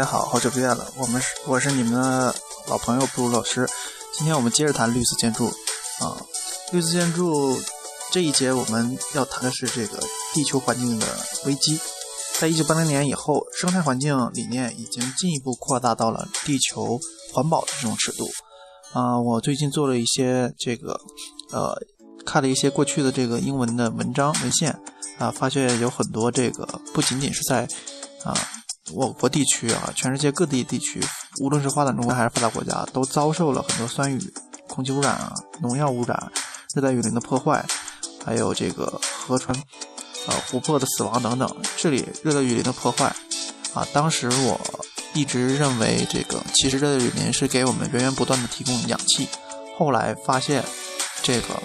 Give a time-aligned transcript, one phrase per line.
[0.00, 2.34] 大家好，好久不见了，我们是我是你们的
[2.68, 3.68] 老朋友布鲁老师。
[4.16, 5.48] 今天我们接着谈绿色建筑
[5.98, 6.16] 啊，
[6.72, 7.60] 绿色建筑
[8.10, 9.98] 这一节我们要谈的是这个
[10.32, 11.06] 地球环境的
[11.44, 11.78] 危机。
[12.38, 16.98] 在一九八零年以后，生态环境理念已经进一步扩大到了地球
[17.34, 18.26] 环保的这种尺度。
[18.94, 20.98] 啊，我最近做了一些这个
[21.52, 21.76] 呃，
[22.24, 24.80] 看了一些过去的这个英文的文章文献
[25.18, 26.64] 啊，发现有很多这个
[26.94, 27.68] 不仅仅是在
[28.24, 28.34] 啊。
[28.92, 31.00] 我国地区啊，全世界各地地区，
[31.40, 34.20] 无论是发展中国还是发达国家，都遭受了很多酸雨、
[34.68, 36.32] 空气污染啊、农药污染、
[36.74, 37.64] 热带雨林的破坏，
[38.24, 39.56] 还有这个河川、
[40.26, 41.56] 呃湖泊的死亡等等。
[41.76, 43.14] 这里热带雨林的破坏
[43.74, 44.60] 啊，当时我
[45.14, 49.28] 一直认为这个其实热带雨林是给我们源源不断的提供氧气，
[49.78, 50.64] 后来发现
[51.22, 51.62] 这个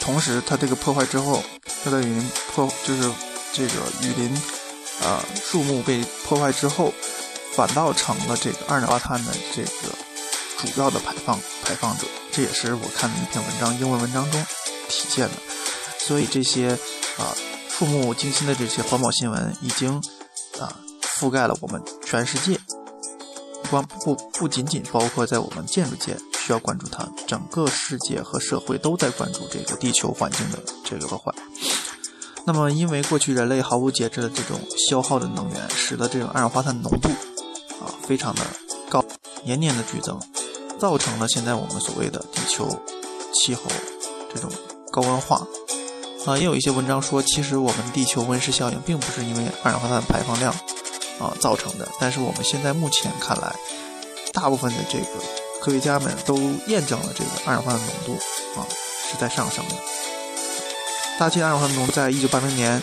[0.00, 1.42] 同时它这个破坏之后，
[1.84, 3.10] 热带雨林破就是
[3.52, 4.36] 这个雨林。
[5.02, 6.92] 呃，树木被破坏之后，
[7.52, 9.94] 反倒成了这个二氧化碳的这个
[10.58, 12.04] 主要的排放排放者。
[12.32, 14.42] 这也是我看的一篇文章，英文文章中
[14.88, 15.34] 体现的。
[15.98, 16.70] 所以这些
[17.18, 17.34] 啊
[17.68, 19.96] 触目惊心的这些环保新闻，已经
[20.60, 20.76] 啊
[21.18, 22.58] 覆盖了我们全世界。
[23.70, 31.32] 光不不仅仅包括在我们建筑界需要关注它，整个世界和社会都在关注这个地球环境的这个破坏。
[32.46, 37.08] 那么，因为过去人类毫无节制的这种消耗的能源，使得这种二氧化碳浓度
[37.80, 38.42] 啊非常的
[38.88, 39.02] 高，
[39.44, 40.20] 年年的剧增，
[40.78, 42.68] 造成了现在我们所谓的地球
[43.32, 43.62] 气候
[44.32, 44.50] 这种
[44.92, 45.46] 高温化。
[46.26, 50.52] 啊，也有一些文章说，其实我们地球温室效应并不是因为二氧化碳排放量
[51.18, 53.54] 啊造成的，但是我们现在目前看来，
[54.32, 55.06] 大部分的这个
[55.60, 56.36] 科学家们都
[56.66, 58.12] 验证了这个二氧化碳浓度
[58.58, 58.64] 啊
[59.10, 59.74] 是在上升的。
[61.18, 62.82] 大气二氧化碳浓度在一九八零年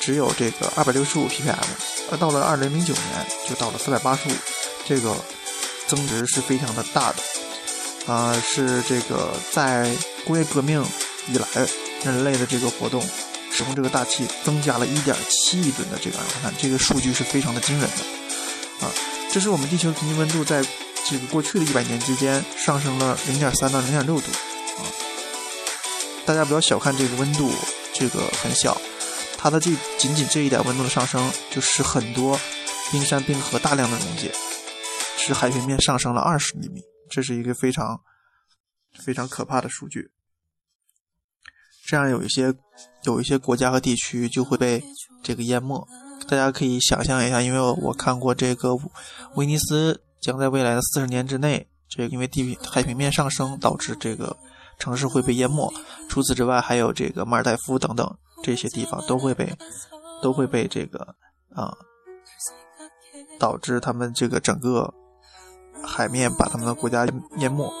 [0.00, 1.54] 只有这个二百六十五 ppm，
[2.10, 4.32] 而到了二零零九年就到了四百八十五，
[4.84, 5.14] 这个
[5.86, 9.90] 增值是非常的大的，啊，是这个在
[10.24, 10.84] 工业革命
[11.28, 11.46] 以来
[12.04, 13.00] 人类的这个活动
[13.50, 18.90] 使用这个大气增加了一点七亿吨的这个二氧化碳，这个数据是非常的惊人的，啊，
[19.32, 20.62] 这是我们地球平均温度在
[21.08, 24.26] 这个过去的一百年之间上升了零点三到零点六度。
[24.78, 25.07] 啊
[26.28, 27.50] 大家不要小看这个温度，
[27.94, 28.78] 这个很小，
[29.38, 32.38] 它的这仅仅这一点温度的上升，就使很多
[32.92, 34.30] 冰山冰河大量的溶解，
[35.16, 38.02] 使海平面上升了二十厘米，这是一个非常
[39.02, 40.10] 非常可怕的数据。
[41.86, 42.52] 这样有一些
[43.04, 44.84] 有一些国家和地区就会被
[45.22, 45.88] 这个淹没。
[46.28, 48.76] 大家可以想象一下，因为我看过这个
[49.36, 54.36] 威尼斯将在未来的四十年之内，这个因为地平海平面上升导致这个。
[54.78, 55.72] 城市会被淹没。
[56.08, 59.52] 除此之外，还有这个马尔代夫等等这些地方都会被
[60.22, 61.14] 都会被这个
[61.54, 61.76] 啊
[63.38, 64.94] 导致他们这个整个
[65.82, 67.06] 海面把他们的国家
[67.36, 67.72] 淹没。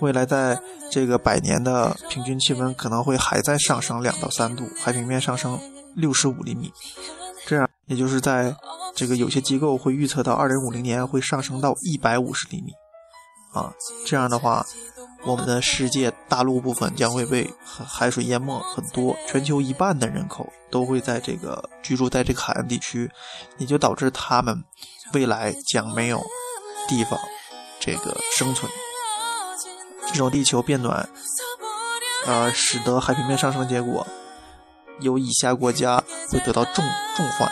[0.00, 0.60] 未来在
[0.90, 5.58] 这个百年的平均气温可能会还在上升两到三度，海平面上升
[5.94, 6.72] 六十五厘米。
[7.46, 8.56] 这样，也就是在
[8.94, 12.72] 这个有些机构会预测到二零五零年会上升到一百五十厘米
[13.52, 13.72] 啊。
[14.06, 14.64] 这样的话。
[15.26, 23.10] 我们的世界大陆部分将会被海水淹没很多，全球一半的人口都会在这个居住在这个海岸地区，
[23.56, 24.62] 也就导致他们
[25.14, 26.20] 未来将没有
[26.86, 27.18] 地方
[27.80, 28.70] 这个生存。
[30.08, 31.08] 这种地球变暖，
[32.26, 34.06] 呃，使得海平面上升，结果
[35.00, 36.84] 有以下国家会得到重
[37.16, 37.50] 重患：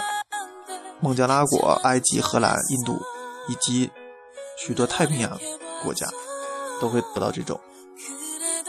[1.00, 3.00] 孟加拉国、埃及、荷兰、印度
[3.48, 3.90] 以及
[4.58, 5.40] 许多太平洋
[5.82, 6.06] 国家。
[6.82, 7.58] 都会得到这种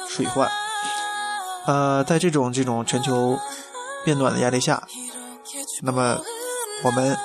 [0.08, 0.48] 水患。
[1.66, 3.38] 呃，在这种这种全球
[4.06, 4.88] 变暖的压力下，
[5.82, 6.22] 那么
[6.84, 7.18] 我们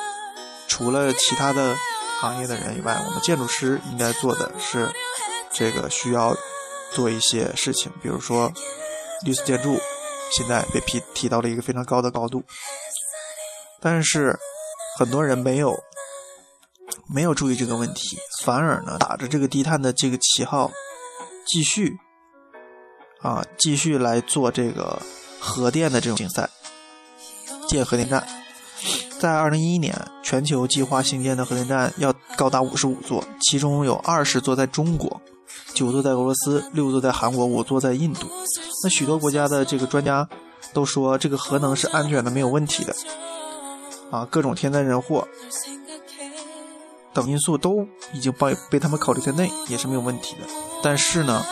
[0.67, 1.77] 除了其他的
[2.21, 4.91] 行业的人以外，我们建筑师应该做的是
[5.53, 6.35] 这个需要
[6.95, 8.51] 做一些事情，比如说
[9.25, 9.79] 绿色建筑，
[10.33, 12.43] 现在被提提到了一个非常高的高度，
[13.81, 14.39] 但是
[14.97, 15.79] 很多人没有。
[17.11, 20.71] 没有注意这个问题，反而呢打着这个低碳的这个旗号，
[21.47, 21.97] 继续
[23.23, 25.01] 啊继续来做这个
[25.41, 26.49] 核电的这种竞赛，
[27.67, 28.27] 建核电站。
[29.19, 35.21] 在二零一一年，全球计划兴建的核电站要高达五十五座，其中有二十座在中国，
[35.75, 38.29] 九座在俄罗斯，六座在韩国，五座在印度。
[38.85, 40.29] 那许多国家的这个专家
[40.73, 42.95] 都说，这个核能是安全的，没有问题的。
[44.11, 45.27] 啊，各种天灾人祸。
[47.19, 50.43] 等因素都已经被被他们考虑在内，也是没有问题的。
[50.85, 51.45] 但是呢，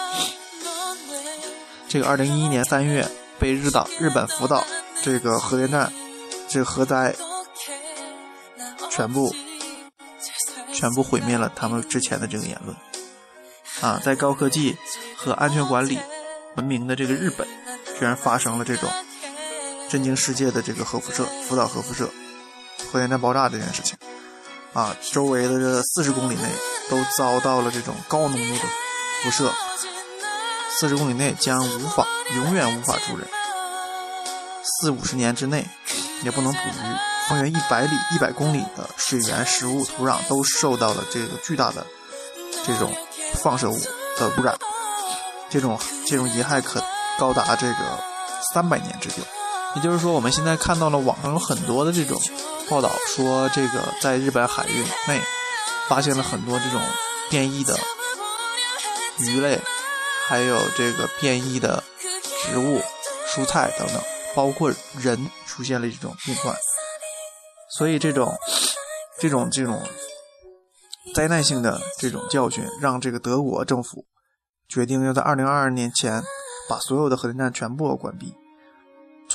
[1.88, 3.04] 这个二零一一年三月
[3.40, 4.64] 被日岛日本福岛
[5.02, 5.92] 这个核电站
[6.48, 7.12] 这个核灾
[8.88, 9.34] 全部
[10.72, 12.76] 全部毁灭了他们之前的这个言论。
[13.80, 14.76] 啊，在高科技
[15.16, 15.98] 和安全管理
[16.54, 17.44] 闻名的这个日本，
[17.98, 18.88] 居然发生了这种
[19.88, 22.08] 震惊世界的这个核辐射、福岛核辐射、
[22.92, 23.98] 核电站爆炸这件事情。
[24.76, 26.43] 啊，周围的这四十公里内
[26.90, 28.62] 都遭到了这种高浓度的
[29.23, 29.50] 辐射，
[30.78, 33.26] 四十公里内将无法、永远无法住人，
[34.62, 35.67] 四五十年之内
[36.23, 36.96] 也不能捕鱼，
[37.28, 41.87] 方圆一百里、一百公里的水源、食物、土壤都受到了这个巨大的
[42.64, 42.94] 这种。
[43.43, 43.78] 放射物
[44.19, 44.56] 的污染，
[45.50, 46.82] 这种这种遗害可
[47.19, 47.99] 高达这个
[48.52, 49.17] 三百年之久。
[49.76, 52.20] 也就是说，我们现在看到了网上有很多的这种
[52.69, 55.20] 报道，说这个在日本海域内
[55.87, 56.81] 发现了很多这种
[57.31, 57.78] 变异的
[59.20, 59.61] 鱼类，
[60.26, 61.84] 还有这个变异的
[62.43, 62.81] 植物、
[63.28, 64.02] 蔬菜等等，
[64.34, 66.56] 包括人出现了这种病患。
[67.78, 68.34] 所以，这种
[69.20, 69.81] 这种这种。
[71.14, 74.05] 灾难性的这种教训，让这个德国政府
[74.69, 76.20] 决定要在二零二二年前
[76.69, 78.34] 把所有的核电站全部关闭，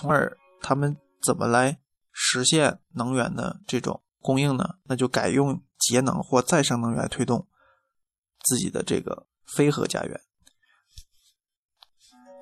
[0.02, 1.78] 从而他们怎么来
[2.12, 4.78] 实现能源的这种供应呢？
[4.86, 7.48] 那就改用节能或再生能源推动
[8.44, 10.20] 自己的这个非核家园。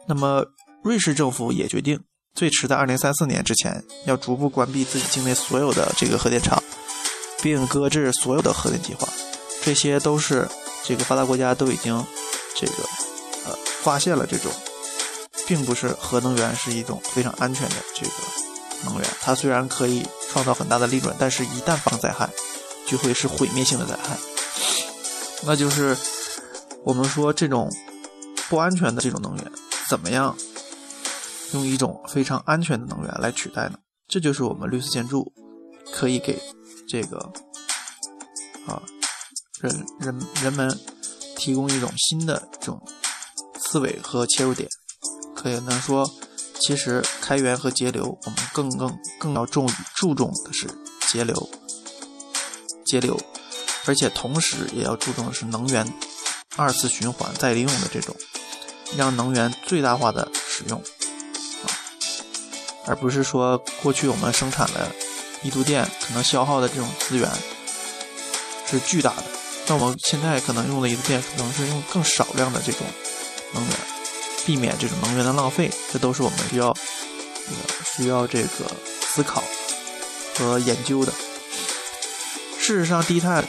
[0.07, 0.45] 那么，
[0.85, 2.01] 瑞士政府也决定，
[2.33, 6.63] 最迟在二零三四年之前，要逐步关闭自己境内所有的这个核电厂，
[7.43, 9.05] 并搁置所有的核电计划。
[9.61, 10.47] 这些都是
[10.85, 11.93] 这个发达国家都已经
[12.55, 12.73] 这个
[13.45, 14.49] 呃发现了这种，
[15.49, 18.11] 并不是核能源是一种非常安全的这个
[18.85, 19.09] 能源。
[19.19, 22.29] 它虽然可以创造很大的利润，但是一旦发生灾害，
[22.85, 24.15] 就会是毁灭性的灾害。
[25.43, 25.97] 那就是
[26.83, 27.67] 我们说这种
[28.47, 29.51] 不安全的这种能源，
[29.89, 30.37] 怎么样
[31.53, 33.79] 用一种非常安全的能源来取代呢？
[34.07, 35.33] 这就是我们绿色建筑
[35.91, 36.39] 可以给
[36.87, 37.17] 这个
[38.67, 38.81] 啊。
[39.61, 40.79] 人人人们
[41.35, 42.81] 提供一种新的这种
[43.59, 44.69] 思维和切入点，
[45.41, 46.05] 可以能说，
[46.59, 50.67] 其实开源和节流，我们更更更要重注重的是
[51.07, 51.49] 节流，
[52.85, 53.17] 节流，
[53.85, 55.87] 而且同时也要注重的是能源
[56.57, 58.13] 二次循环再利用的这种，
[58.97, 60.77] 让能源最大化的使用，
[61.63, 61.71] 啊，
[62.85, 64.91] 而不是说过去我们生产的
[65.41, 67.31] 一度电可能消耗的这种资源
[68.69, 69.23] 是巨大的。
[69.67, 72.85] 那我们现在可能用的一度电，可能是用更少量的这种
[73.53, 73.73] 能源，
[74.49, 76.75] 避免这种能源的浪费，这都是我们需要
[77.85, 78.47] 需要这个
[78.99, 79.43] 思考
[80.35, 81.13] 和研究的。
[82.57, 83.47] 事实上，低碳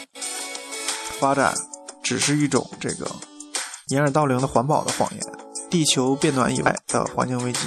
[1.19, 1.55] 发展
[2.02, 3.11] 只是一种这个
[3.88, 5.20] 掩耳盗铃的环保的谎言。
[5.70, 7.61] 地球变暖以外的环境危机，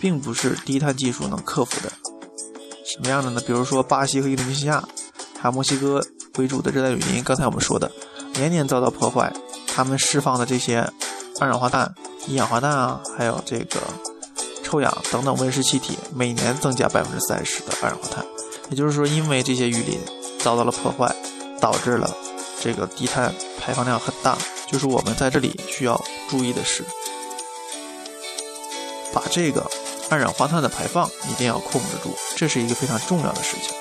[0.00, 1.92] 并不是低碳技术能克服的。
[2.84, 3.40] 什么样的呢？
[3.46, 4.82] 比如说巴西和印度尼西亚，
[5.38, 6.04] 还有墨西哥。
[6.38, 7.90] 为主的热带雨林，刚才我们说的，
[8.34, 9.32] 年年遭到破坏，
[9.68, 10.88] 它们释放的这些
[11.38, 11.94] 二氧化碳、
[12.26, 13.80] 一氧化氮啊，还有这个
[14.62, 18.24] 臭氧等等温室气体，每年增加百分之三十的二氧化碳。
[18.68, 19.98] 也就是说，因为这些雨林
[20.38, 21.14] 遭到了破坏，
[21.60, 22.14] 导致了
[22.60, 24.38] 这个低碳排放量很大。
[24.68, 26.84] 就是我们在这里需要注意的是，
[29.12, 29.68] 把这个
[30.08, 33.74] 二氧化碳的排放一定要控制住，这是一个非常重要的事情。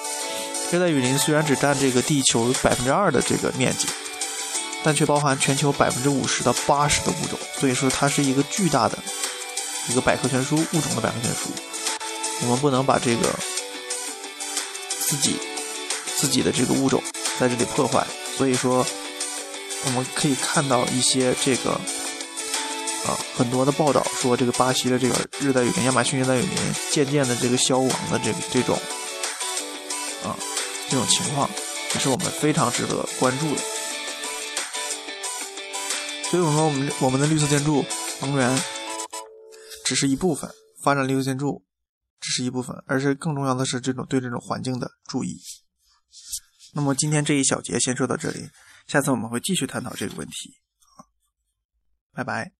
[0.71, 3.87] 热带雨林虽然只占这个地球百分之二的这个面积，
[4.83, 8.97] 但却包含全球百分之五十到八十的物种，所以说它是一个巨大的
[9.89, 11.49] 一个百科全书物种的百科全书。
[12.41, 13.27] 我们不能把这个
[14.99, 15.37] 自己
[16.15, 17.03] 自己的这个物种
[17.37, 18.05] 在这里破坏。
[18.37, 18.85] 所以说，
[19.85, 26.49] 我们可以看到一些这个啊很多的报道说，这个巴西的这个热带雨林、亚马逊热带雨林
[26.89, 28.79] 渐渐的这个消亡的这个这种
[30.23, 30.35] 啊。
[30.89, 31.47] 这种情况
[31.93, 33.61] 也是我们非常值得关注的，
[36.29, 37.83] 所以，我们我们我们的绿色建筑
[38.21, 38.55] 能源
[39.83, 40.49] 只是一部分，
[40.83, 41.65] 发展绿色建筑
[42.19, 45.41] 只是一部分，而是更重要的是这种对这种环境的注意。
[46.73, 48.47] 那么，今天这一小节先说到这里，
[48.85, 50.59] 下次我们会继续探讨这个问题。
[52.13, 52.58] 拜拜。